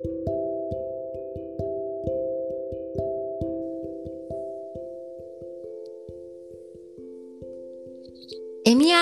[0.00, 0.04] エ
[8.76, 8.94] ミ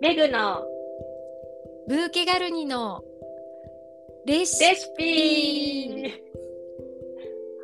[0.00, 0.64] レグの
[1.88, 3.02] ブーケガルニの
[4.24, 4.44] レ
[4.76, 6.12] シピ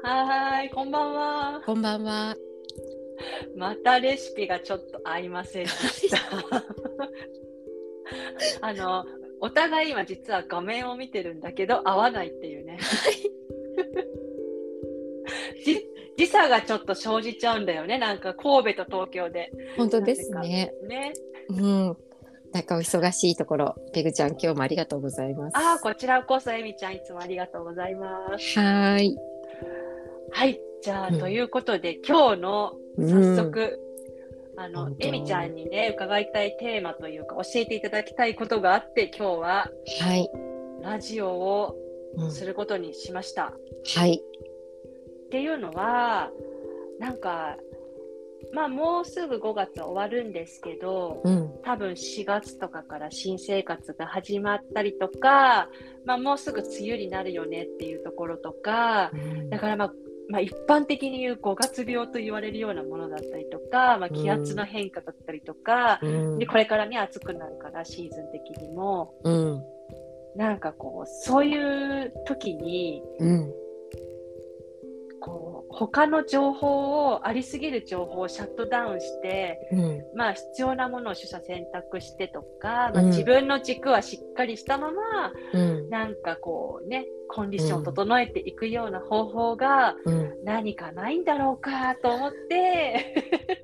[0.03, 1.62] はーい、こんばんは。
[1.64, 2.34] こんばんは。
[3.57, 6.18] またレシピがちょっと合いませんでした。
[8.66, 9.05] あの、
[9.41, 12.79] お互い今実は画面を見てるんだけど合わないっていうね。
[15.64, 15.86] じ
[16.17, 17.99] 時差がちょっと生じちゃうんだよね。
[17.99, 19.53] なんか神戸と東京で。
[19.77, 20.72] 本当ですね。
[20.89, 21.13] ね。
[21.49, 21.96] うん。
[22.53, 25.57] なんかお忙しいところ、ペグちゃん今日もありがとうございます。
[25.57, 28.58] ああ、こちらこそエミちゃんいつもありがとうございます。
[28.58, 29.16] はーい。
[30.32, 33.78] はい、じゃあ、うんということで今日の早速、
[34.58, 40.30] あの本当エミちゃんにね伺いたいテーマというか教えていただきたいことがあって今日ははい。
[40.82, 41.77] ラジオを
[42.16, 43.52] うんすることにしました。
[43.96, 44.22] はい。
[45.26, 46.30] っていうのは
[46.98, 47.56] なんか
[48.52, 51.52] まあもうすぐ5月は終わるんですけどうん。
[51.62, 55.68] 多分4月とかから新生活が始まったりとか、
[56.04, 59.10] まあ、もうすぐ梅雨になるよねっていうところとか
[59.50, 59.92] だから、まあ、
[60.28, 69.62] まあ一般的に言う5月病と言われるようなものだったりとか、まあ、気圧の変化だったりとか、うんでこれからね暑くなるからシーズン的にもうん。
[70.36, 73.52] なんかこうそういう時にうん。
[75.20, 80.04] こう他の情報をありすぎる情報をシャットダウンして、うん。
[80.14, 85.91] まあ、必要なものを取捨選択してとか、まあ、うん自分の軸はしっかりしたまま、うん。
[85.91, 90.32] なんかこうねコンディションを整えていくような方法が、うん。
[90.44, 93.56] 何かないんだろうかと思って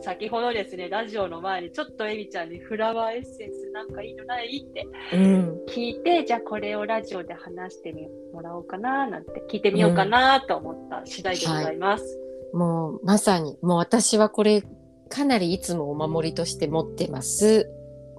[0.00, 5.58] 先ほどですねラジオの前にちょっとエミちゃんにフラワーエッセンスなんかいいのないってうん。
[5.68, 12.24] 聞いてじゃあこれをラジオで話してみもらおうかななんて聞いてみようかなと思った次第でございます。
[12.54, 14.62] もうまさに、もう私はこれ、
[15.08, 17.68] かなりいつもお守りとして持ってます。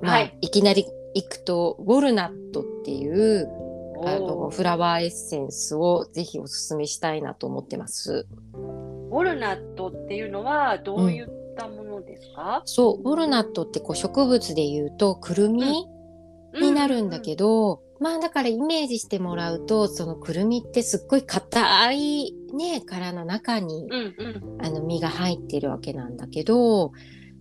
[0.02, 0.86] まあ、はいいきなり
[1.16, 3.48] 行くと、ウォルナットっていう、
[4.04, 8.28] あのフラワーエッセンスをぜひおすすめしたいなと思ってます。
[8.54, 15.88] ウォルナットっていうのはどういったものですか、そう、ウォルナットってこう植物で言うとくるみ
[16.54, 24.66] になるんだけど、まあだからイメージしてもらうと、そのくるみってすっごい硬いね、殻の中にうんうん。
[24.66, 26.92] あの実が入ってるわけなんだけど、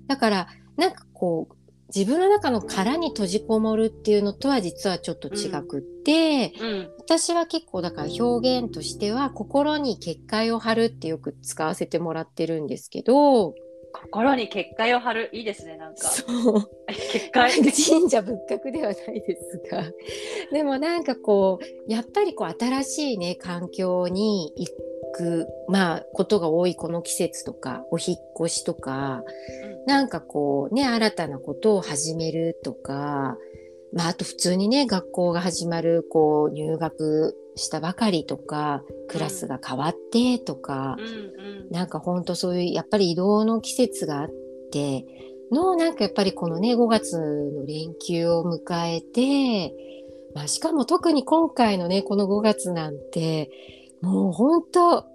[0.07, 1.55] だからなんかこう
[1.95, 6.91] 自分の中の殻に閉じこもるっていうのとは実はちょっと違くって、うん。
[6.99, 13.55] 私は結構だから表現としては心に結界を張るってよく使わせてもらってるんですけど、
[13.95, 16.03] 心に結界を張るいいですねなんか。
[16.03, 16.25] そ
[16.59, 16.69] う。
[17.13, 17.53] 結界。
[17.63, 19.85] 神社仏閣ではないですが。
[20.53, 24.69] でもなんかこうやっぱりこう新しいね環境に行
[25.15, 29.23] くまあことが多いこの季節とかお引っ越しとか、
[29.87, 33.39] なんかこうね新たなことを始めるとか
[33.93, 41.07] まああと普通にね学校が始まるこう入学したばかりとかクラスが変わってとか、うん。
[41.07, 41.35] うん
[41.71, 44.31] なんかほんとそういうやっぱり移動の季節があっ
[44.71, 45.05] て
[45.51, 49.75] のなんかやっぱりこのね5月の連休を迎えて、
[50.35, 53.51] まあ、しかも特に今回のねこの5月なんて
[54.01, 55.07] もうほんと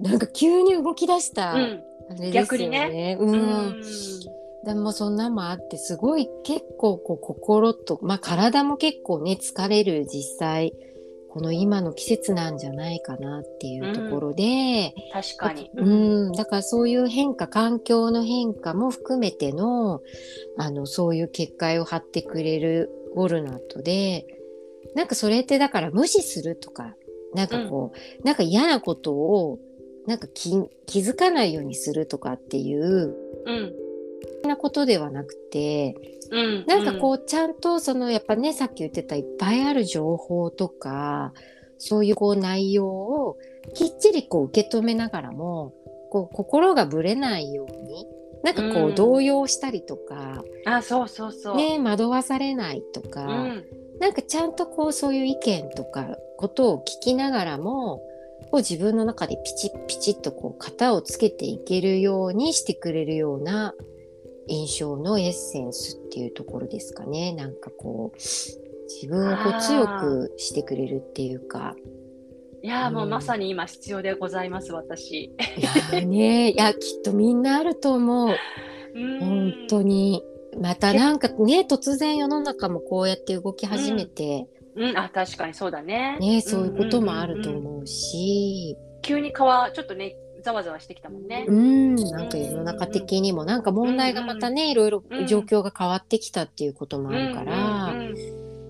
[0.00, 1.82] なんか急に動き出した、うん。
[2.10, 3.16] あれですよ逆にね。
[3.20, 3.30] うん。
[3.30, 3.80] うん。
[4.64, 10.72] でもそんなんもあってすごい結構こう心とまあ体も結構ね疲れる実際
[11.34, 15.68] この今の季節なんじゃないかなっていうところで、確かに。
[15.74, 20.00] うん、だからそういう変化、環境の変化も含めての、
[20.56, 24.26] あの、そういう結界を張ってくれるウォルナットで、
[24.94, 26.94] なんかそれってだから無視するとか、
[27.34, 29.58] なんかこう、なんか嫌なことを、
[30.06, 30.52] なんか気
[30.86, 33.12] 気づかないようにするとかっていう、
[33.44, 33.72] うん。
[34.46, 35.94] なことではなくて、
[36.30, 36.64] うん。
[36.66, 41.32] なんかこう、ちゃんとその、やっぱね、さっき言ってたいっぱいある情報とか、
[41.78, 43.36] そういうこう内容を
[43.74, 45.74] きっちりこう受け止めながらも、
[46.10, 48.06] こう心がぶれないように、
[48.42, 50.72] なんかこううん動揺したりとか、うん。
[50.72, 51.56] あ、そうそうそう。
[51.56, 53.64] ね、惑わされないとうか、ん。
[54.00, 58.02] なんかちゃんとこうそういう意見とかことを聞きながらも、
[58.50, 63.74] こう自分の中でピチッピチッとこう型をつけていけるようにしてくれるような
[64.48, 67.32] 印象のエッセンスっていうところですかね。
[67.32, 71.74] なんかこう、自分をこう強くしてくれるっていうか。
[72.62, 75.24] いやー、もううんまさに今必要でございます、私。
[75.24, 78.28] いやーね、 いや、きっとみんなあると思う。
[78.94, 80.22] うん本当に。
[80.60, 86.16] またなんかね、突然世の中もこうやって動き始めて、うん、あ確かにそうだね。
[86.20, 87.56] ね、そういうこともあるとうん。
[87.58, 91.44] 思うし、急に川ちょっとねざわざわしてきたもんね。
[91.48, 97.94] うん、なんか世の中的にもなんか問題がまたね、いろいろ状況が変わってきたっていうこともあるから、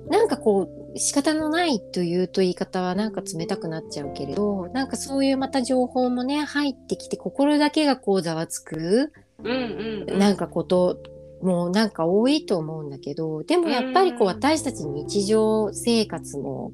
[0.09, 9.12] なんかこう仕方のないというと言い方はなんか冷たくなっちゃうけれど、なんかそういうまた情報もね入ってきて心だけがこうざわつく、
[9.43, 11.03] うんなんかこと
[11.43, 14.35] もなんか多いと思うんだけど、でもやっぱりこううん。
[14.35, 16.73] 私たち日常生活も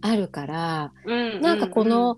[0.00, 1.42] あるから、うんうんうん。
[1.42, 2.16] なんかこの、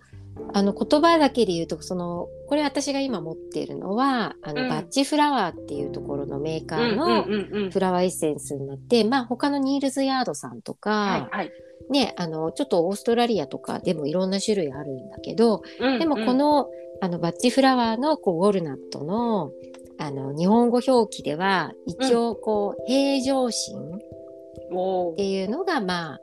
[0.52, 4.68] あの言葉だけで言うとそのこれ私が今持っているのはあの、うん。
[4.68, 7.70] バッチフラワーっていうところのメーカーうんのうんうんうん。
[7.70, 11.52] フラワーエッセンスになって、まあ他のニールズヤードさんとか、はいはい。
[11.90, 16.68] ねあのちょっとオーストラリアとかでもいろんな種類あるんだけど、うんでもこ、の
[17.00, 19.50] あのバッチフラワーのこうウォルナットの
[19.98, 26.20] あの日本語表記では一応こう、平常心っていうのがまあ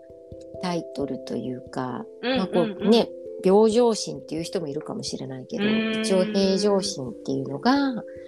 [0.62, 2.71] タイトルというか、うんまあこうん。
[2.71, 3.10] ううんね
[3.43, 6.01] 平常心っていう人もいるかもしれないけど、うん。
[6.01, 7.73] 一応平常心っていうのが、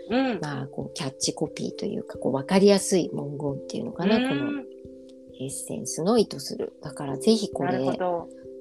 [0.09, 0.39] うん。
[0.41, 4.27] まあ、こうキャッチコピーというかこう分かりやすい文言っていうのかな、うん。
[4.27, 4.61] この
[5.39, 6.73] エッセンスの意図する。
[6.81, 7.97] だからぜひこなれ。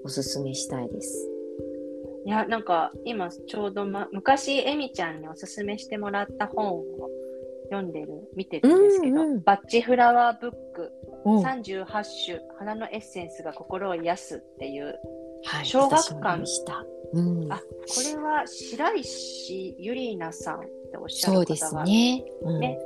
[0.07, 1.31] おすすめしたいです。
[2.27, 6.85] いや、なんか今ちょうど、ま、昔、エミちゃんにおすすめしてもらった本を
[7.71, 9.43] 読んでる、見てるんですけど、うんうん。
[9.43, 10.93] バッチフラワーブック
[11.25, 11.43] うん。
[11.43, 14.99] 38種、花のエッセンスが心を癒すっていう、
[15.47, 16.85] はい、小学館私も読みした。
[17.13, 17.65] うん、あこ
[18.05, 22.25] れは白石ゆりなさんっておっしゃるそうです方が、ね。
[22.43, 22.79] うんね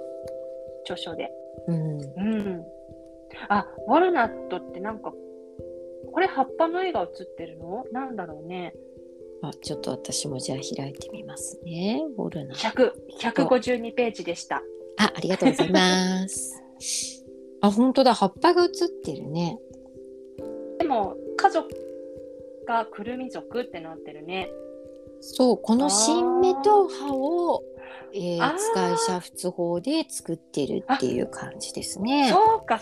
[0.84, 1.30] 著書で。
[1.66, 2.64] うん、うん。
[3.48, 5.12] あ、ウォルナットってなんか、
[6.12, 7.84] これ葉っぱの絵が写ってるの？
[7.92, 8.74] なんだろうね。
[9.42, 12.02] あちょっと私もじゃあ開いてみますね。
[12.16, 14.62] ウォルナット100、152ページでした。
[14.98, 16.62] あ、ありがとうございます。
[17.60, 19.58] あ、本当だ、葉っぱが写ってるね。
[20.78, 21.68] でも、家族
[22.68, 24.50] がくるみ族ってなってるね。
[25.20, 27.64] そう、この新芽と葉を、
[28.14, 32.30] えーあー使い煮沸法で作ってるっていう感じですね。
[32.30, 32.80] そうか。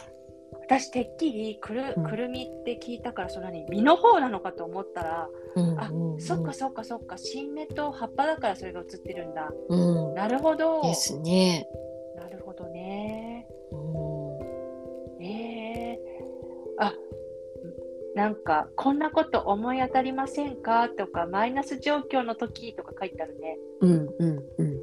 [0.52, 9.52] 私、てっきりくる,、うんくるみって聞いたから、そんなに実の方なのかと思ったら、あうんうんうん、そっかそっかそっか、新芽と葉っぱだからそれが写ってるんだ。
[9.68, 9.76] う
[10.12, 10.82] ん、なるほど。
[10.82, 11.68] ですね。
[12.16, 13.46] なるほどね。
[13.70, 16.00] うんええ
[16.78, 16.92] あ、
[18.16, 20.88] なんか、こんなこと思い当たりませんか？
[20.88, 23.58] とか、マイナス状況の時とか書いてあるね。
[23.82, 24.80] うんうんうん。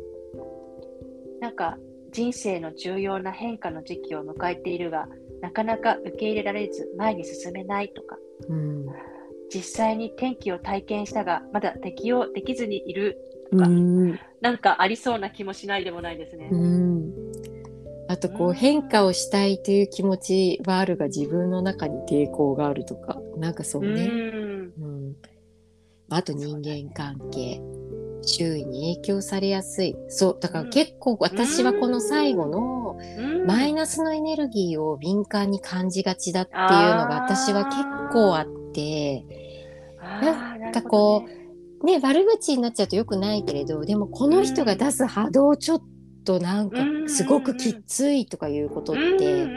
[1.42, 1.80] なんか、
[2.12, 5.08] 人生の重要な変化の時期を迎えているが、
[5.42, 8.18] なかなか受け入れられず前に進めないとか、
[8.50, 8.86] うん。
[9.52, 13.18] 実際に天気を体験したが、まだ適応できずにいる
[13.52, 13.68] うか。
[13.68, 14.20] ん。
[14.42, 16.50] なんかありそうな気もしないでもないですね。
[16.52, 17.12] うん。
[18.10, 18.54] あとこううん。
[18.54, 24.74] 変化をしたいという気持ちはあるが自分の中に抵抗があるとかなんかそうね、うん。
[24.78, 25.16] うん、
[26.10, 27.62] あと人間関係。
[28.26, 29.96] 周囲に影響されやすい。
[30.08, 33.46] そうだから結構私はこの最後のうん。
[33.46, 36.70] マイナスのエネルギーを敏感に感じがちだっていうの
[37.08, 37.78] が私は結
[38.14, 39.26] 構あって。
[40.22, 41.26] なんかこ
[41.82, 45.82] うね悪口になっちゃうとよくないけれどでもこの人が出す波動ちょっ
[46.26, 46.78] となんか
[47.08, 49.48] すごくきついとかいうことって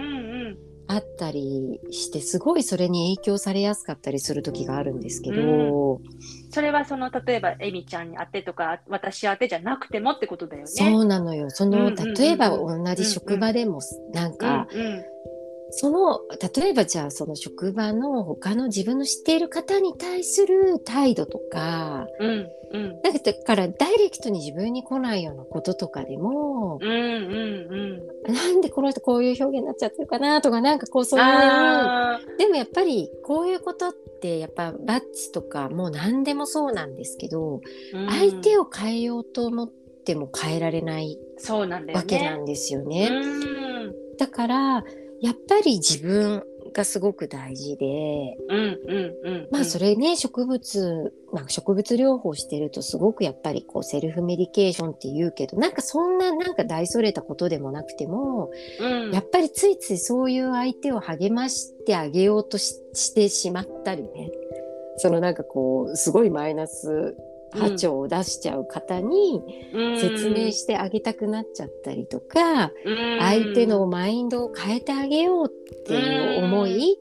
[0.89, 6.01] あったりしてすごいそれに影響されやすかったりする時があるんですけど、
[6.51, 10.67] それはその例えばエミちゃんに当てとか私当てじゃなくてもってことだよね。
[10.69, 11.51] そうなのよ。
[11.51, 12.15] そのうんうんうんうん。
[12.15, 13.81] 例えば同じ職場でも
[14.13, 15.05] なんか、うんうん
[15.71, 16.21] その
[16.55, 23.13] 例えばじゃあその職場の他の自分の知っている方に対する態度とかうんうんだ
[23.45, 39.69] からダイレクトに自分に来ないようなこととかでも、うんうんうんなんでこの人こういう表現になっちゃってるかなとかなんかこうそういうあでもやっぱりこういうことってやっぱバッチとかもう何でもそうなんですけど、ー相手をを変えようと思っ
[40.05, 42.43] ても変えられないそうなんだよわけなね。
[42.43, 43.09] んですよね。
[43.13, 44.85] うんだから
[45.21, 46.43] やっぱり自分
[46.73, 59.13] がすごく大事で、うんうんうんまあそれね植物、まあ、植物療法してるとすごくやっぱりこうセルフメディケーションって言うけどなんかそんななんか大それたことでもなくても、うん。
[59.13, 64.31] やっぱりついついそういう相手を励ましてあげようとししてしまったりね。
[64.99, 67.17] そのなんかこうすごいマイナス
[67.53, 69.43] 波長を出しちゃう方に
[69.95, 73.17] 説明してあげたくなっちゃったりとか、うん。
[73.19, 76.99] 相手のマインドを変えてあげようっていう思い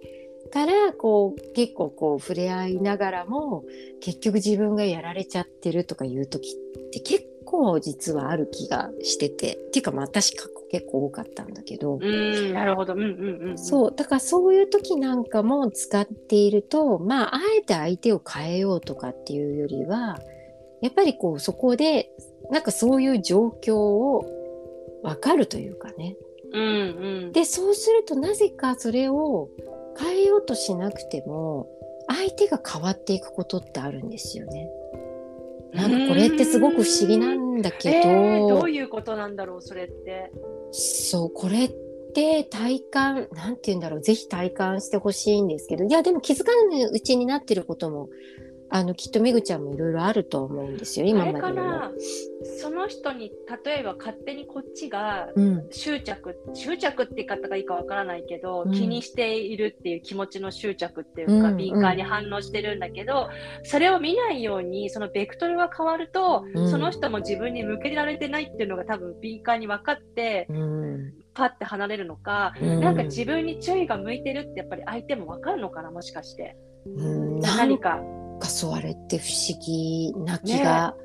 [0.51, 3.65] からこう結構こう触れ合いながらも
[3.99, 12.53] 結局自分がやられちゃってるとかいう時って結構実はある気がしててっていうかまあ私過去結構多かったんだけど、うん。
[12.53, 12.93] なるほど。
[12.93, 13.57] うんうんうん。
[13.57, 13.95] そう。
[13.95, 20.17] だからそういう時なんかも使っているとまああえて相手を変えようとかっていうよりは
[20.81, 22.09] やっぱりこうそこで
[22.51, 24.25] なんかそういう状況を
[25.03, 26.15] 分かるというかね。
[26.51, 27.31] うんうん。
[27.31, 29.49] でそうするとなぜかそれを
[29.97, 31.67] 変えようとしなくても
[32.07, 34.69] 相手が変わっていくことってあるんですよね。
[35.73, 40.31] なんかこれってすごく不思議なんだけど、えーどういうことなんだろうそれって。
[40.71, 41.71] そうこれっ
[42.13, 44.01] て体感なんて言うんだろう。
[44.01, 45.83] ぜひ体感してほしいんですけど。
[45.83, 48.09] いやでも気づかぬうちになってることも
[48.69, 51.39] あのきっとめぐちゃんもいろいろあると思うんですよ今まで。
[51.39, 51.91] かな
[52.59, 53.31] その人に
[53.65, 55.67] 例えば勝手にこっちがうん。
[55.71, 58.71] 執着執着って言い方がいいかわからないけど、うん。
[58.71, 63.29] 気にしているっていう気持ちの執着っていうか、うん敏感に反応してるんだけど
[63.63, 66.69] それを見ないようにそのベクトルが変わると、うん。
[66.69, 71.13] その人も自分に向けられてないっていうのが多分敏感に分かってうん。
[71.33, 72.81] パッて離れるのか、うん。
[72.81, 76.57] なんか自分に注意が向いてるってやっぱり相手も分かるのかなもしかして。
[77.57, 77.99] 何か
[78.39, 80.95] かそれって不思議な気が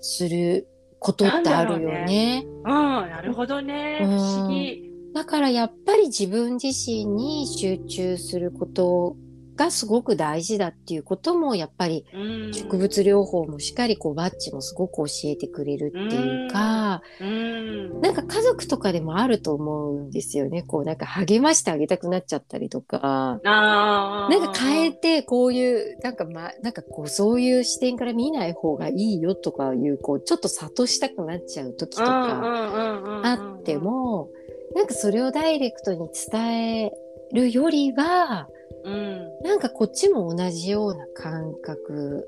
[0.00, 2.44] することってあるよなんだろうね。
[2.46, 4.90] うんなるほどね、うん不思議。
[5.14, 9.16] だからやっぱり自分自身に集中すること
[9.56, 12.54] がすごく大事だっていうこともやっぱりうん。
[12.54, 18.00] 植物療法もしっかりこうバッチもすごく教えてくれるっていうか、うん。
[18.00, 20.62] なんか家族とかでもあると思うんですよね。
[20.62, 23.40] こうなんか励ましてあげたくなっちゃったりとか。
[23.44, 34.28] なんか変えてこういうなんかまなんかこうそういう視点から見ない方がいいよとかいうこうちょっと諭したくなっちゃう時とかああって、も
[34.74, 36.92] なんかそれをダイレクトに伝え
[37.32, 38.48] るよりは
[38.84, 39.42] うん。
[39.42, 42.26] なんかこっちも同じような感覚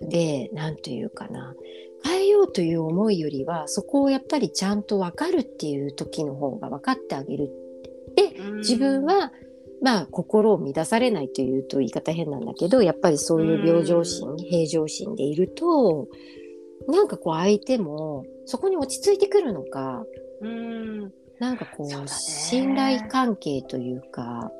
[0.00, 1.54] でなんというかな。
[2.04, 7.50] 変えようという思いよりはそこをやっぱりちゃんと分かるっていう時の方が分かってあげる。
[8.58, 9.32] 自分、は
[9.80, 16.08] まあ心を乱されないというと言い方変なんだけどやっぱりそういう病状心、平常心でいると
[16.88, 20.04] なんかこう相手もそこに落ち着いてくるのか
[20.40, 21.12] うん。
[21.38, 24.50] なんかこう信頼関係というか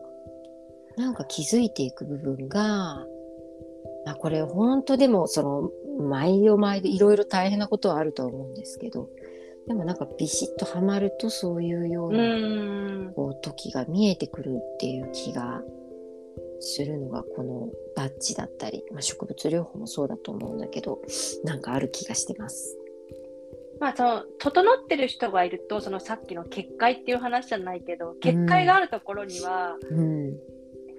[0.99, 3.07] なんか気づいていく部分が
[4.05, 5.71] まあこれ本当でもその
[6.09, 9.09] 毎度毎度いろいろ大変なことはあるとは思うんですけど
[9.69, 12.23] でもなんかビシッとはまるとそういうよううな、
[13.11, 13.13] ん。
[13.15, 15.63] こう時が見えてくるっていう気が
[16.61, 21.01] するのがこのバッジだったり、まあ、植物療法もそうだと思うんだけど
[21.45, 22.77] なんかある気がしてます。
[23.81, 30.37] まあその整ってる人がいるとそのさっきの結界っていう話じゃないけど結界があるところには、うん、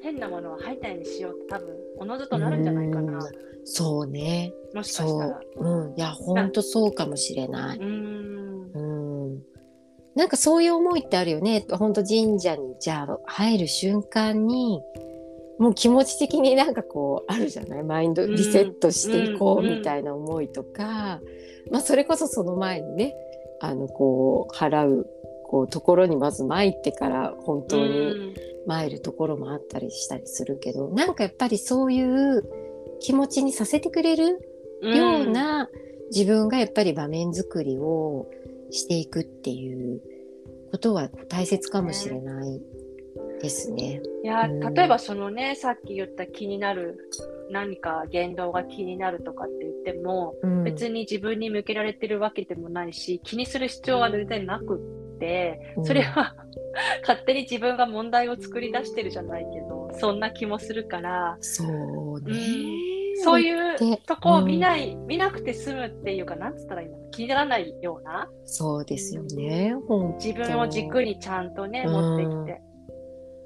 [0.01, 3.19] 変なものは入ったようにしようって多分おのずとなるんじゃないかな、
[3.65, 4.53] そうね。
[4.73, 7.77] もしかしたそらう、うん、いや本当そうかもしれない。
[7.77, 9.43] うんうん。
[10.15, 11.65] なんかそういう思いってあるよね。
[11.71, 14.81] 本当神社にじゃあ入る瞬間に
[15.59, 17.83] もう気持ち的になんかこうあるじゃない？
[17.83, 21.19] マインドリセットしていこうんうみたいな思いとか、
[21.71, 23.15] まあそれこそその前にね
[23.61, 25.07] あのこう払う
[25.45, 28.35] こうところにまず参ってから本当に
[28.69, 32.43] 参るところもあったりしたりするけど、なんかやっぱりそういう
[32.99, 34.39] 気持ちにさせてくれる
[34.81, 34.95] うん。
[34.95, 35.67] ような
[36.11, 38.29] 自分がやっぱり場面作りを
[38.69, 40.01] していくっていう
[40.71, 42.61] ことは大切かもしれない
[43.41, 44.01] ですね。
[44.23, 44.59] いやうん。
[44.73, 47.09] 例えばそのねさっき言った気になる
[47.49, 55.85] 何か言動が気になるとかって言っても、うん、別に自分に向けられてるわけでもないし気にする必要は全然なくってうん。
[55.85, 56.35] それは
[57.01, 61.37] 勝手に自分が問題を作り出してるじゃないけどそんな気もするから。
[61.41, 62.33] そうね。
[63.21, 66.51] そういうでとこを見ない、見なくて済むっていうかな？
[66.51, 66.97] んつったらいいの？
[67.11, 68.29] 気にならないような？
[68.45, 69.75] そうですよね。
[70.23, 71.93] 自分を軸にちゃんとねうん。
[71.93, 72.61] 持ってきて。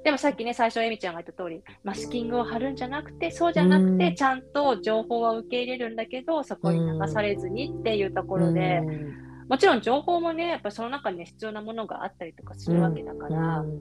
[0.04, 4.14] でもさっきね、最初、エミちゃんが言った通り、マスキングを貼るんじゃなくて、そうじゃなくて、うん。
[4.14, 9.12] ちゃんと情報は受け入れるんだけど、そこに流されずにっていうところで、うん
[9.48, 13.80] もちろん情報もね、やっぱその中には必要なものがあったりとかするわけだから、うん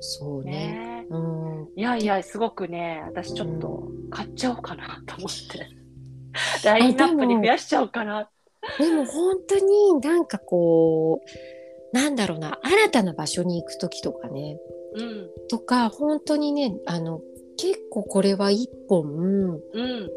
[0.00, 0.52] そうね。
[0.52, 1.06] ね。
[1.08, 5.68] うんいやいや、すごくね、私ちょっと買っちゃおうかなと思って。
[6.64, 8.30] ラインナップに増やしちゃおうかな。
[8.78, 14.58] でも本当になんかこうなんだろうな新たな場所に行く時とかね
[14.94, 15.30] うん。
[15.48, 17.20] とか本当にねあの
[17.56, 20.10] 結構これは一本うん。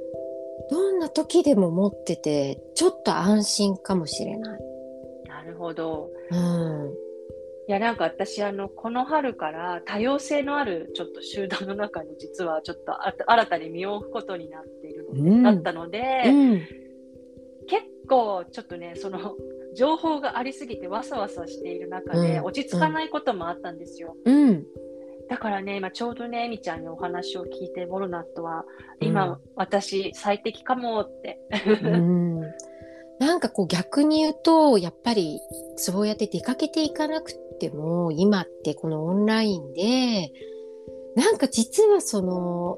[0.69, 4.59] どんな時でも持っててちょっと安心かもしれない。
[5.27, 6.09] なるほど。
[6.31, 6.93] うん、
[7.67, 16.59] いやなんか私あのこの春から多様性のあるちょっと集団の中に実はちょっとあ新たに身を置くことになっているので、うんだったので、うん、
[17.67, 19.35] 結構ちょっとねその
[19.75, 24.15] 情報がありすぎてわさわさしている中で、落ち着かないこともあったんですよ。
[24.25, 24.65] うん
[25.29, 28.65] だからね、今ちょうどね、えみちゃんにお話を聞いて、ボルナットは、
[28.99, 31.39] 今、うん、私、最適かもって。
[31.83, 32.41] うん
[33.19, 35.41] なんかこう逆に言うと、やっぱり
[35.75, 40.31] そうやって出かけていかなくても、今ってこのオンラインで、
[41.15, 42.77] なんか実はその、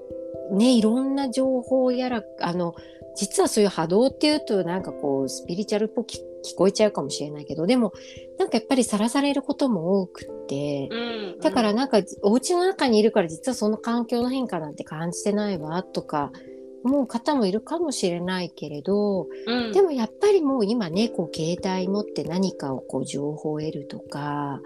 [0.57, 2.73] ね、いろんな情報やら、あの、
[3.15, 6.07] 実はそういう波動っていうとなんかこうスピリチュアルっぽく
[6.43, 7.93] 聞こえちゃうかもしれないけどでも
[8.37, 10.99] なんかやっぱりさらされることも多くって、うん。
[10.99, 16.31] うん、だからなんかお家の中にいるから実はその環境の変化なんて感じてないわとか
[16.83, 24.59] 思う方もいるかもしれないけれど、うん、でもやっぱりもう今ねこう携帯持って何かをこう情報を得るとか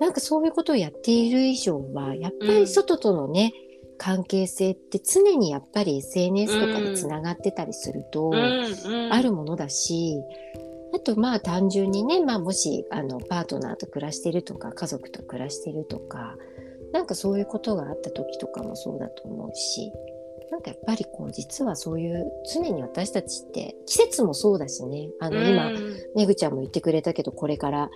[0.00, 8.32] なんかそういうことをやっている以上はやっぱり外とのね、うん関係性って常にやっぱり SNS とかでつながってたりすると
[9.10, 10.16] あるものだし、
[10.94, 16.36] あとまあ単純にね、まあ、もしあのパートナーと暮らしてるとか家族と暮らしてるとか
[16.92, 19.92] なんかそういうことがあった時とかもそうだと思うし
[20.52, 25.08] なんかやっぱりこう実はそういう常に私たちって季節もそうだしね。
[25.18, 25.72] あの今、
[26.14, 27.90] めぐちゃんも言ってくれたけどこれから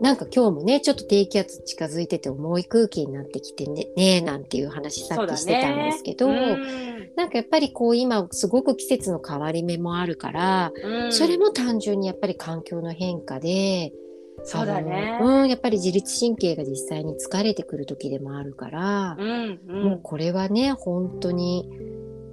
[0.00, 10.72] なんか今日もねちょっと低気圧近づいてて重い空気になってきてねねなんていう話さっきしてたんですけど、ね、なんかやっぱりこう今すごく季節の変わり目もあるから、
[11.10, 13.92] それも単純にやっぱり環境の変化で。
[14.42, 15.18] そうだね。
[15.22, 21.70] うん、やっぱり自律神経が実際に疲れてくる時でもあるから、うんうん、もうこれはね、本当に、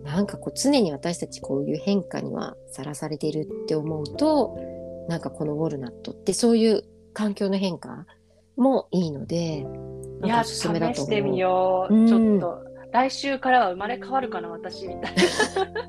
[0.03, 4.57] なんかこう常に私たちこういう変化にはさらされているって思うと、
[5.07, 6.83] なんかこのウォルナットってそういう
[7.13, 8.07] 環境の変化
[8.57, 9.65] もいいので、
[10.23, 11.93] いや、試してみよう。
[11.93, 15.81] うん、ちょっと、来週からは生まれ変わるかな、私みたいな。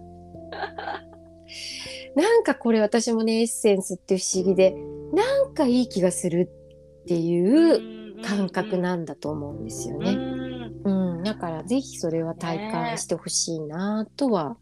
[2.14, 4.76] なんかこれ私もね、エッセンスって不思議で、
[5.12, 6.50] なんかいい気がする
[7.02, 10.16] っていう感覚なんだと思うんですよね。
[10.84, 14.56] うん、だからぜひそれは体感してほしいなとは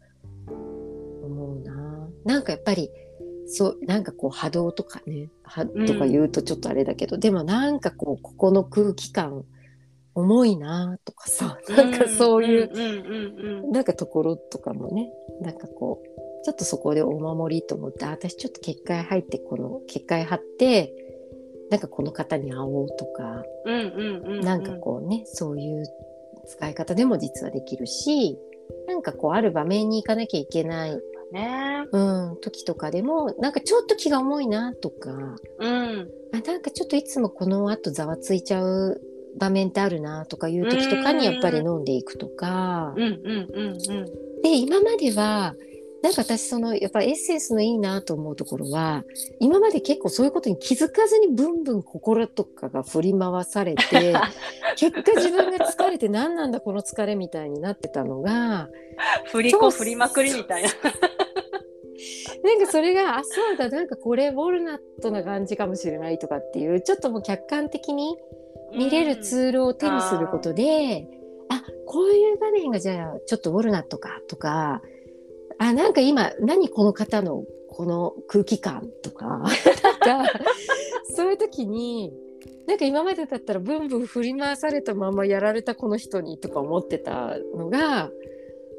[0.47, 2.09] 思うな。
[2.25, 2.91] なんかやっぱり
[3.47, 9.43] そうなんかこう波動とかねはとか言うとちょっとあれだけど、うん、でもなんかこうここの空気感
[10.15, 20.93] 重いなとかさなんかそういうなんかところとかもねなんかこうちょっとそこでお守りと思って私ちょっと結界入ってこの結界張って
[21.69, 23.45] なんかこの方に会おうとか、
[24.43, 25.85] なんかこうねそういう
[26.45, 28.37] 使い方でも実はできるし
[28.89, 30.99] なんかこうある場面に行かなきゃいけない
[31.31, 31.87] ね。
[31.91, 35.11] うん、時とかでも、なんかちょっと気が重いなとか、
[35.59, 36.09] うん。
[36.33, 39.01] あなんかちょっといつもこの後ざわついちゃう
[39.37, 42.93] 場面ってあるなとかいう時とかにやっぱり飲んでいくとか。
[42.95, 44.41] うんうんうんうん。
[44.41, 45.55] で、今までは、
[46.01, 49.03] なんか私そのやっぱエッセンスのいいなと思うところは
[49.39, 54.15] 今まで結構そういうことに気づかずにブンブン心とかが振り回されて
[54.75, 58.69] 結果自分が疲れて何なんだこの疲れみたいになってたのが
[59.25, 60.69] 振り子振りまくりみたいな
[62.43, 68.17] なんかそれがあそうだなんかこれウォルナットな感じかもしれないとかっていうちょっともう客観的に
[68.75, 71.07] 見れるツールを手にすることで、
[71.49, 74.81] うん、あこういう場面がじゃあちょっとウォルナットかとか
[75.57, 79.43] あなんか今何この方のこの空気感とか
[80.05, 80.33] なんか
[81.15, 82.13] そういう時に
[82.67, 88.11] なんか今までだったらブンブン振り回されたままやられたこの人にとか思ってたのが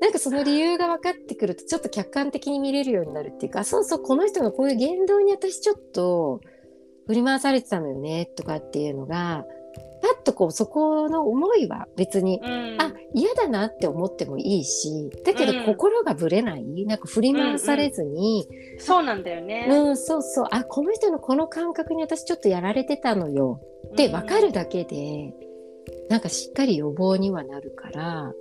[0.01, 6.41] なんかその理由が分かってくるとちょっと客観的に見れるようになるっていうかそうそうこの人のこういう言動に私ちょっと
[7.07, 9.45] 振り回されてたのよねとかっていうのが
[10.03, 19.67] パッとこうそこの思いは別に、うん、あ嫌だなって思ってもいいしだけど心がぶれない、うん、なんか振り回されずに、うんうん、そうなんだよね。
[19.71, 20.47] うんそうそう。
[20.51, 23.61] あこの人のこの感覚に私ちょっとやられてたのよ。
[23.93, 28.33] って分かるだけで、うん、なんかしっかり予防にはなるから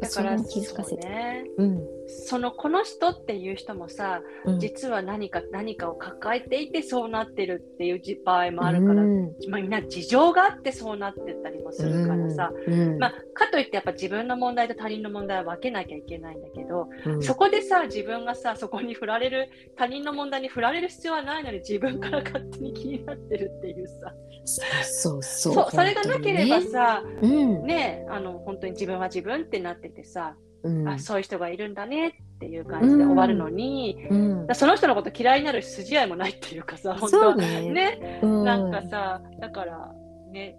[0.00, 12.52] だから気づかせて、ね、うん、そのこの人っていう人もさ、うん、実は何か何かを抱えていてそうなってるっていう場合もあるから、うん、まあ、みんな事情があってそうなってたりもするからさ、
[12.98, 16.88] まあ、かといってやっぱ自分の問題と他人の問題は分けなきゃいけないんだけど、
[17.20, 24.12] そこでさ自分がさそこに振られる他人の問題に振られる必要はないのに自分から勝手に気になってるっていうさ。
[24.44, 25.70] そうそうそう。
[25.70, 37.70] それがなければさ、ね、うん、ねあの本当に自分は自分ってなっててさ、うん、あそういう人がいるんだねっていう感じで終わるのに、うん、その人のこと嫌いになる筋合いもないっていうかさ本当ね。
[37.70, 39.92] ね、なんかさだから
[40.30, 40.56] ね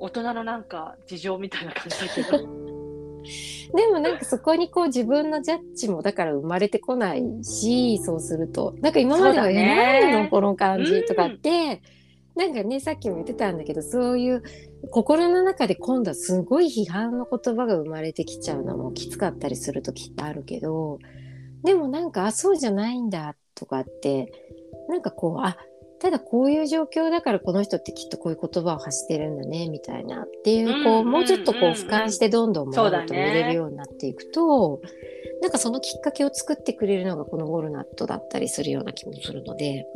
[0.00, 2.66] 大人のなんか事情みたいな感じだけど。
[3.74, 8.74] でもなんかそこにこう自分のジャッジもだから生まれてこないしそうすると。
[8.80, 11.78] なんか今までは「え何なのこの感じ」とかって、うん、
[12.36, 14.42] なんかねさっきも言ってたんだけどそういう
[14.90, 20.98] 心の中で今度はすごい批判の言葉が生まれてきちゃうのもきつかったりする時ってあるけど
[21.64, 24.30] でもなんかあそうじゃないんだとかって
[24.88, 25.56] なんかこうあ
[25.98, 34.90] ただこういう状況だからこの人ってきっとこういう言葉を発してるんだねみたいなっていう,、こうもうちょっとこう俯瞰してどんどん物事を見れるようになっていくと、ね、
[35.40, 39.86] なんかそのきっかけを作ってくれるのがこのウォルナットだったりするような気もするので。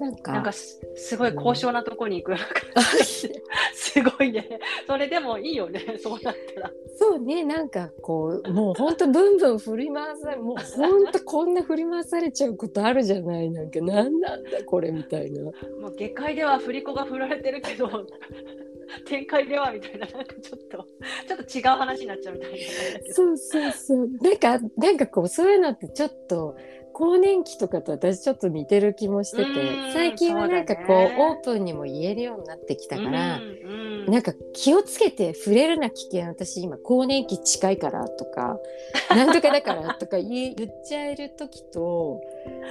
[0.00, 0.80] なんかなんかす
[1.18, 3.30] ごい高尚なとこに行くような感じ、
[3.74, 4.58] すごいね。
[4.86, 5.84] それでもいいよね。
[6.02, 6.70] そうなったら。
[6.96, 13.50] そうねなんかこうもうほんとブンブン振り回されもうほんとこんな振り回されちゃうことあるじゃない。
[13.50, 15.42] なんか何なんだこれみたいな。
[15.42, 15.50] も
[15.88, 17.88] う下界では振り子が振られてるけど
[19.04, 20.06] 展開ではみたいな。
[20.06, 20.86] なんかちょっと
[21.28, 23.14] ちょっと違う話になっちゃうみたいな。
[23.14, 24.08] そうそうそう。
[24.22, 26.56] なんかなんかこうそういうのってちょっと
[27.00, 38.58] 更年期とかと私ちょっと似てる気もしてて最近はなんかこう、ね、オープンにも言えるようになってきたから、んなんか気をつけて触れるな危険私今更年期近いからとか
[39.08, 42.20] なんとかだからとか言っちゃえる時と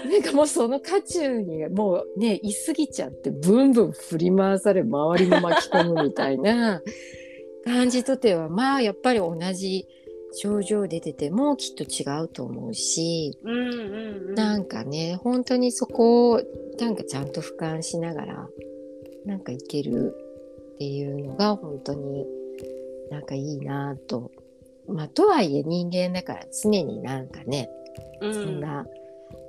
[0.06, 6.84] なんかもうその渦中にもうねいすぎちゃってブンブン振り回され周りも巻き込むみたいな
[7.65, 9.88] 感じとてはまあやっぱり同じ。
[10.34, 16.42] 症状出ててもきっと違うと思うし、うんうんうん、なんかね本当にそこを
[16.80, 18.48] なんかちゃんと俯瞰しながら
[19.26, 20.15] なんかいける
[20.76, 22.26] っていうのが本当に
[23.12, 24.32] なんかいいなと。
[24.88, 27.70] まあ、とはいえ人間だから常になんかね、
[28.22, 28.88] うん、そんな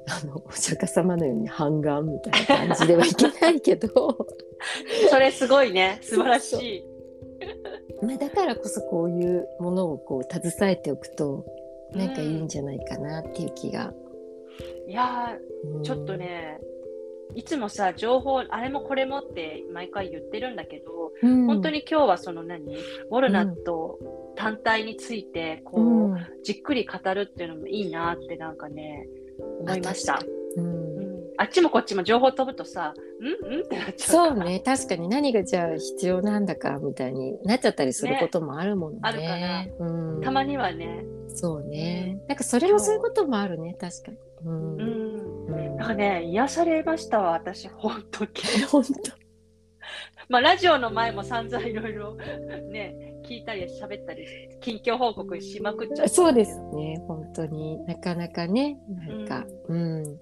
[0.07, 4.27] あのお釈迦様のように半眼みたいな感じではいけないけど。
[5.09, 5.99] それすごいね。
[6.03, 6.89] 素晴らしい
[8.03, 11.45] まあ、だからこそこういうものをこう携えておくと
[11.93, 13.93] なんかいいんじゃないかなっていう気が。
[14.85, 15.37] うん、いや
[15.83, 16.59] ちょっとね
[17.35, 22.75] いつもさ情報あれもこれもって毎回言ってるんだけど、うん、本当に今日はその何？
[22.75, 23.99] ウォルナット
[24.35, 29.07] 単体についてこう、うん、じっくり語るっていうのもいいなってなんかね
[29.61, 30.21] 思いました。
[31.40, 33.57] あっちもこっちも情報飛ぶとさ、ん？
[33.57, 33.61] ん？
[33.61, 38.98] ってなっちゃうそうね、確かに何がじゃあ必要なんだかみたいになっちゃったりすることもあるもんね。
[38.98, 40.20] ねあるかな、うん。
[40.20, 41.03] たまにはね。
[41.29, 42.20] そうね。
[42.29, 44.18] なんかそれもそういうこともあるね、確かに。
[44.44, 44.76] うん。
[44.76, 48.31] うん、なんかね、癒されましたわ、私、本当に。
[48.68, 48.90] 本当。
[50.29, 52.16] まあ、ラジオの前も散々いろいろ
[52.70, 54.26] ね、聞いたり喋ったり、
[54.61, 56.09] 近況報告しまくっちゃう。
[56.09, 60.20] そうですね、本当になかなかね、なんか、うん、うん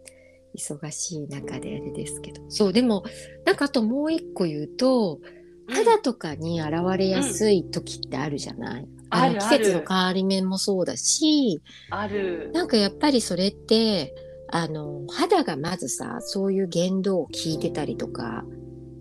[0.59, 2.42] 忙しい中であれですけど。
[2.49, 3.05] そうでも
[3.44, 5.21] なんかあともう一個言うと
[5.68, 12.51] 肌とかに現れやすい時ってあるじゃない、うん、あの季節の変わり目もそうだしある。
[12.53, 14.14] なんかやっぱりそれって
[14.51, 18.44] あの肌がまずさそういう言動を聞いてたりとか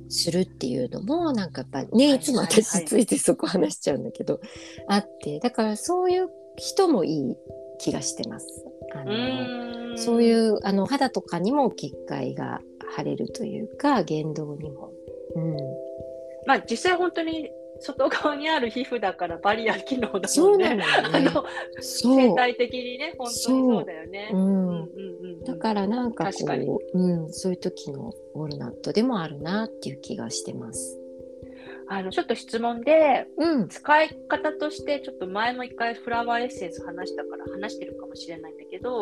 [0.09, 4.41] するっていうのもなんかやっぱねいつも私ついてそこ話しちゃうんだけど、
[4.87, 7.35] あってだからそういう人もいい
[7.79, 8.65] 気がしてます。
[8.93, 12.61] あのそういうあの肌とかにも結界が
[12.95, 14.91] 腫れるというか言動にも。
[15.35, 15.57] うん
[16.45, 20.75] まあ、実際本当に外側にある皮膚だからバリア機能だもんね。
[20.75, 21.45] ねあの
[21.79, 24.31] 生態的にね本当にそうだよね。
[25.45, 30.99] だからなんかこう、うん、そういう時のウォルナットでもあるなっていう気がしてます。
[31.89, 39.01] あのちょっと質問で、うん、使い方としてちょっと前も一回フラワーエッセンス話したから話してるかもしれないんだけど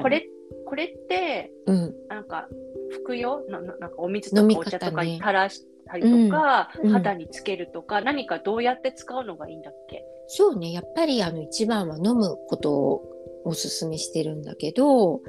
[0.00, 0.26] これ
[0.66, 2.48] これって、うん、なんか
[2.90, 3.40] 服用？
[3.48, 10.04] ななんかお水とかお茶とかに垂らしたりとか、ねうん、肌につけるとか、何かどうやって使うのがいいんだっけ？
[10.28, 10.72] そうね。
[10.72, 13.02] やっぱりあの一番は飲むことを
[13.44, 15.20] おすすめしてるんだけど、うん、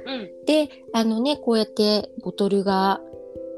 [0.46, 3.00] であのねこうやってボトルが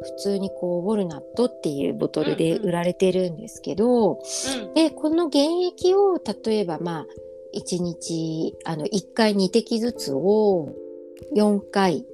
[0.03, 4.63] 普通にこうウォルナットっていうボトルで売られてるんですけど、うん。
[4.69, 7.07] うん、でこの原液を例えばまあ
[7.55, 10.75] 1日あの1回2滴ずつを
[11.35, 12.05] 4回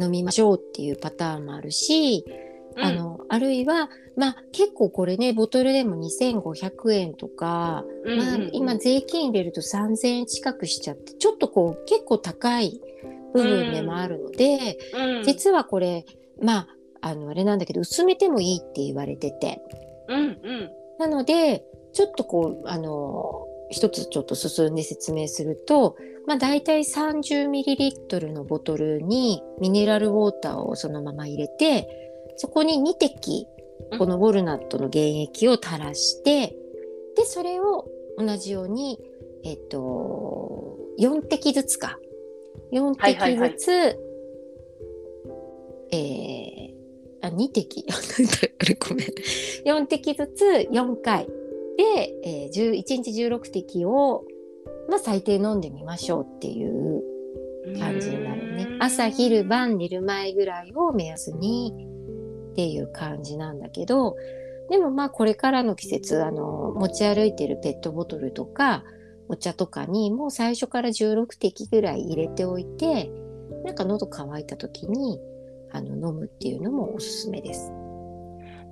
[0.00, 2.24] 飲みましょうっていうパターンもあるし、
[2.76, 12.80] うん、あのあるいはまあ結構これねボトルでも2500円とか、うんうんうん、まあ、今税金入れると3000円近くしちゃってちょっとこう結構高い
[13.32, 15.16] 部分でもあるので、うん。
[15.18, 16.04] うん、実はこれ
[16.42, 16.68] まあ
[17.02, 19.60] あのあれなんだけど薄めてもいいって言われてて、
[20.08, 31.88] うんうん、なのでちょっとこうあの一つちょっと進んで説明すると、まあ、大体 30ml のボトルにミネラルウォーターをそのまま入れて
[32.36, 33.46] そこに2滴
[33.98, 36.54] このウォルナットの原液を垂らして
[37.16, 37.86] でそれを
[38.18, 38.98] 同じように
[39.42, 41.98] えっと、4滴ずつか。
[42.72, 43.50] 4はいはいはい。
[43.50, 43.70] 滴ずつ、
[45.92, 46.29] えー
[47.22, 47.86] あ、2滴。
[48.60, 49.06] あれ、ごめん。
[49.64, 51.26] 4滴ずつ4回。
[51.76, 54.24] で、えー、10 1日16滴を、
[54.88, 57.02] まあ、最低飲んでみましょうっていう
[57.78, 58.68] 感じになるね。
[58.80, 61.72] 朝、昼、晩、寝る前ぐらいを目安に
[62.52, 64.16] っていう感じなんだけど、
[64.70, 68.84] でもまあこれからの季節、あの、持ち歩いてるペットボトルとか、
[69.28, 73.10] お茶とかにもう最初から16滴ぐらい入れておいて、
[73.64, 75.20] なんか喉乾いた時に、
[75.72, 77.72] あの、飲むっていうのもおすすめです。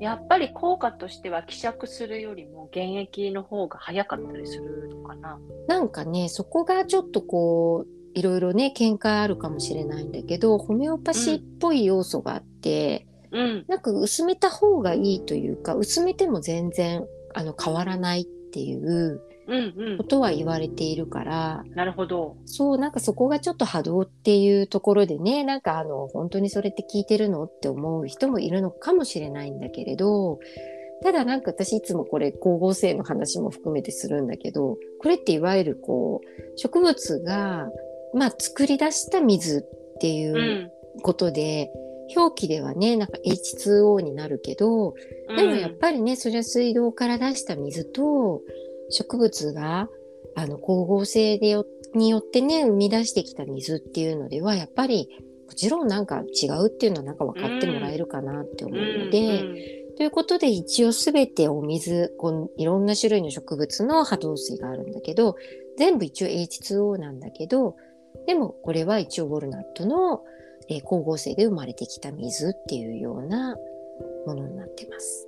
[0.01, 5.41] やっぱり効果としては希釈するよりも原液の方が早かったりするのかな。
[5.67, 13.65] なんかね、そこがちょっとこう、いろいろね、見解あるかもしれないんだけど、ホメオパシーっぽい要素があって、うん。
[13.69, 19.21] なんか薄めた方がいいというか、薄めても全然あの変わらないっていう
[19.99, 20.05] こ。
[20.05, 22.37] とは言われているから、なるほど。
[22.45, 30.39] そう、なんかそこがちょっと波動っていうところでね、なんかあの、本当にそれって聞いてるのって思う人もいるのかもしれないんだけれど、
[31.03, 37.69] ただなんか私いつもこれ光合成の話も含めてするんだけど、これっていわゆるこう、植物が、
[38.15, 40.71] まあ作り出した水っていううん
[41.03, 41.71] ことで、
[42.17, 44.95] 表記ではね、なんか H2O になるけど、
[45.37, 48.41] でもやっぱりね、それは水道から出した水と
[48.91, 49.89] 植物が
[50.35, 55.09] あの光合成でよによってね、生み出してきた水っていうのでは、やっぱり
[55.47, 65.37] もちろんなんか違うっていうのはなんか分かってもらえるかなって思うので、ということで一応すべてお水、このいろんな種類の植物の波動水があるんだけど、
[65.79, 67.77] 全部一応 H2O なんだけど、
[68.27, 70.23] でもこれは一応ウォルナットの、
[70.69, 73.57] えー光合成で生まれてきた水っていうような
[74.27, 75.27] ものになってます。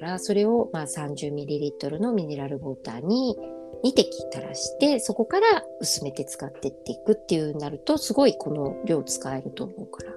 [0.00, 3.36] だからそれをまあ 30ml のミネラルウォーターに
[3.84, 10.12] 2滴垂らして、そこから薄めて使ってっていくっていうなると、すごいこの量使えると思うから、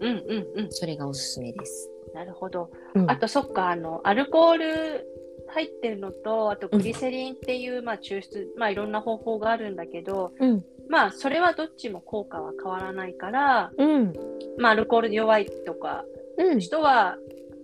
[0.00, 0.66] うんうんうん。
[0.70, 1.90] それがおすすめです。
[2.14, 2.70] なるほど。
[2.94, 5.06] うんあと、そっか、あの、アルコール
[5.48, 14.12] 入ってるのと、あとグリセリンっていう、まあ、抽出、まあ、いろんな方法があるんだけど、うん、まあ、それはどっちも効果は変わらないから、うん、
[14.58, 16.04] まあ、アルコールに弱いとか、
[16.38, 17.16] うん、人は、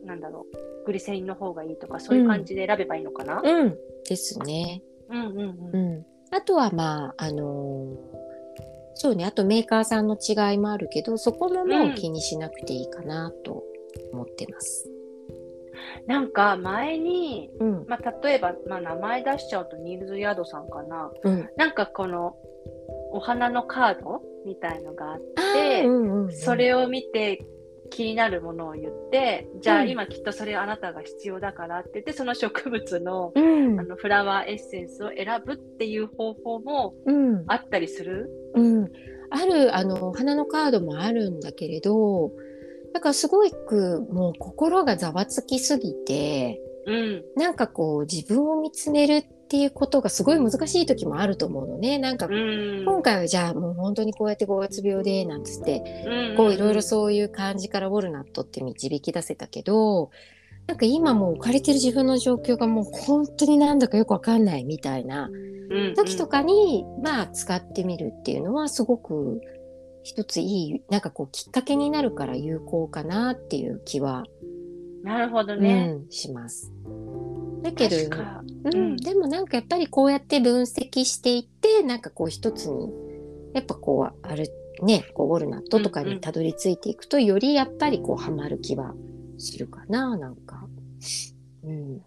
[0.04, 0.46] なんだろ
[0.82, 3.40] う、グリセリンの方がいいとか、そういう感じで選べばいいのかな？
[3.42, 4.82] うん、ですね。
[5.08, 5.98] うんうんううん。
[5.98, 6.06] ん。
[6.30, 8.22] あとはまあ、あのー
[8.94, 13.64] そうね、あとメーカーさんの違いもあるけど、そこももう気にしなくていいかなと
[14.12, 14.88] 思ってます。
[16.06, 21.10] なんか、前に、うん、まあ、例えば、まあ、名前出しちゃうと、ニールズ・ヤードさんかな。
[21.24, 21.48] うん。
[21.56, 22.36] なんか、この、
[23.12, 25.20] お花のカードみたいのがあっ
[25.54, 27.44] て、うんうんうんそれを見て
[27.92, 33.78] 気になるものを言って、じゃあうん今きっとそれあなたが必要だからって言って、その植物のうん。
[33.78, 37.44] あのフラワーエッセンスを選ぶっていう方法もうん。
[37.46, 38.30] あったりする？
[38.54, 38.90] うん、
[39.30, 42.32] あるあの花のカードもあるんだけれど
[42.92, 47.24] だからすごくもう心がざわつきすぎてうん。
[47.36, 52.84] なんかこう自分を見つめるっていうことがすごい難しい時もあると思うのねなんかうん。
[52.84, 60.10] 今回はじゃあもう本当にこうやって5月病でなんつってうんこういろいろそういう感じからウォルナットって導き出せたけど
[60.66, 69.40] なんか今もう置かれてる自分の状況がもう本当になんだかよくわかんないみたいなうん時とかに、まあ使ってみるっていうのはすごく
[70.02, 74.24] 一ついいなんかこうきっかけになるから有効かなっていう気は、
[75.02, 75.96] なるほどね。
[76.04, 76.72] うん、します。
[77.62, 77.96] だけど。
[77.96, 82.92] うんうんでもなんかやっぱりこうやって分析していってなんかこう一つに
[83.54, 84.46] やっぱこうある
[84.82, 88.94] ねこうウォルナットとかにたどり着いていくと、よりやっぱりこうハマる気は
[89.38, 90.66] するかななんか。
[91.64, 92.02] うん、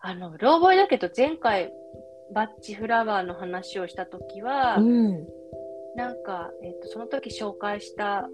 [0.00, 1.72] あの、うろ覚えだけど、前回、
[2.34, 5.26] バッチフラワーの話をしたときは、うん、
[5.96, 8.28] なんか、えっ、と、その時紹介した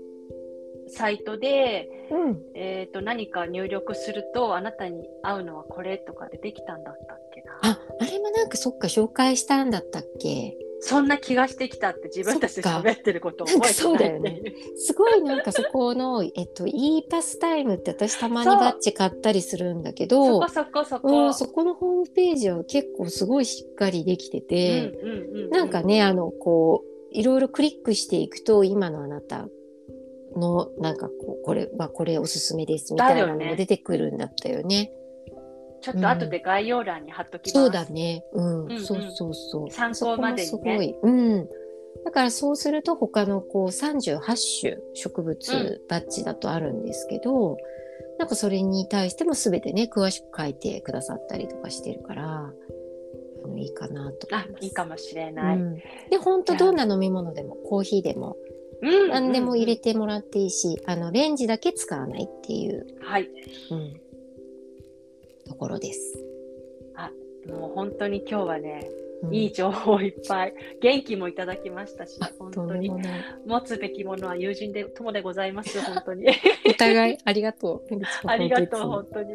[0.89, 7.59] サイトで、うん、えっ、と、何か入力すると、あなたに合うのはこれとかでできたんだったっけな。
[7.63, 10.57] ああれもなんかそっか紹介したんだったっけ？
[10.79, 14.43] そんな気がしてきたって自分たちで喋ってることを覚えてそうだよね。
[14.77, 21.27] すごいなんかそこの、えっと、e パスタイムって私たまにバッジ買ったりするんだけそどこ、そこそこ。
[21.27, 25.51] うん、そこのホームページは結構すごいしっかりできてて、うんうんうんうん。
[25.51, 29.49] なんかね、あの、こう、いろいろクリックしていくと、今のあなた
[30.37, 34.93] の、なんかこう、これはこれおすすめですみたいなのだよねが出てくるんだったよね。
[35.81, 37.53] ちょっと後で概要欄に貼っときます。
[37.53, 38.25] そうだね。
[38.33, 39.71] うん、うんそうそうそう。
[39.71, 40.97] 参考までにねすごい。
[41.03, 41.49] うん。
[42.05, 44.21] だからそうすると他のこう38
[44.61, 47.57] 種植う物バッジだとあるんですけど、
[48.19, 52.53] なんかそれに対しても全てね、詳しく書いてくださったりとかしてるから、あ
[53.43, 54.65] のもいいかなと思あいます。
[54.65, 55.57] いいかもしれない。
[55.57, 55.77] うん
[56.11, 58.37] で本当どんな飲み物でもコーヒーでも
[58.83, 59.93] うん何でも入れて。
[59.93, 63.29] てもらっていいし、あのレンジだけ使わないっていう、はい。
[63.71, 64.01] うん、
[65.47, 66.27] ところです。
[67.49, 68.91] もう本当に今日はね、
[69.23, 73.25] うんいい情報いっぱい、元気もいただきましたし本当にでもない。
[73.47, 76.27] 持つべきものは友人で友でございます、 本当に。
[76.69, 77.83] お互いありがとう。
[78.27, 79.33] ありがとう、本本当に。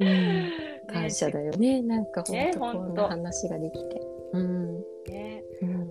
[0.00, 0.52] うんね
[0.88, 1.80] 感謝だよね。
[1.82, 4.02] なんか本ね当こん話ができて。
[4.32, 4.74] うん。
[4.78, 5.29] ねうん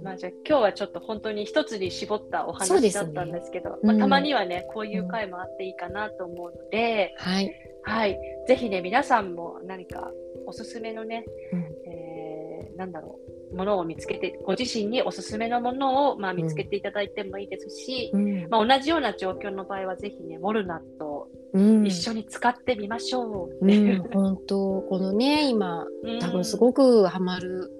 [0.10, 7.54] まあ、じゃあ今日はちょっと本当に一つに絞ったお話だったんですけど、うんまあ、たまにはね、こういう回もあっていいかなと思うので、はい。
[7.84, 10.12] はい、ぜひね、皆さんも何か
[10.48, 11.60] おすすめのね、うん。
[11.91, 12.30] えー
[12.80, 13.19] なんだろ
[13.52, 18.48] う、ものを見つけて、ご自身におすすめのものを、まあ、見つけていただいてもいいですし、うん。
[18.50, 21.86] まあ、同じような状況の場合は、ぜひね、モルナットをうん。
[21.86, 23.65] 一緒に使ってみましょう。
[23.65, 23.67] う。
[23.67, 26.19] ん、本当このね今うん。
[26.19, 27.79] 多分すごくハマるん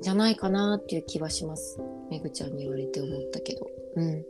[0.00, 1.80] じゃないかなっていう気はします。
[2.10, 3.66] めぐちゃんに言われて思ったけど。
[3.96, 4.22] うん。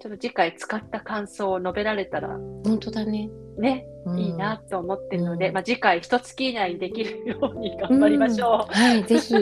[0.00, 2.28] ちょっと次回使った感想を述べられたら、
[2.64, 3.30] 本当だね。
[3.58, 9.34] ね、うんいいなと思ってるので、うんまあ、次回一月以内にできるように頑張りましょうんはい、ぜひ。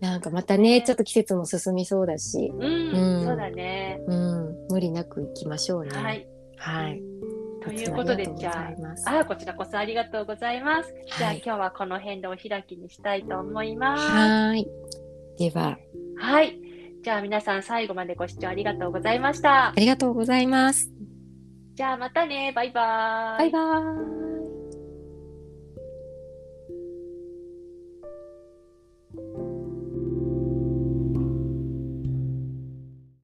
[0.00, 2.56] なんかまたね、ちょっと季節も進みそうだし、う。
[2.56, 4.00] うん、うんそうだね。
[4.06, 5.90] うん、無理なく行きましょうね。
[5.90, 6.26] はい。
[6.56, 7.02] はい。
[7.62, 8.72] ということでじゃ
[9.06, 10.94] ああ、あこちらこそありがとうございます。
[11.18, 14.02] じゃあ、はい今日はこの辺でお開きにしたいと思います。
[14.12, 14.68] はーい。
[15.38, 15.78] では、
[16.18, 16.58] はい。
[17.02, 19.72] じゃあ皆さん最後までご視聴ありがとうございましたあ。
[19.76, 20.90] りがとうございます。
[21.74, 22.52] じゃあまたね。
[22.54, 23.50] バイバーイ。
[23.50, 24.29] バイバーイ。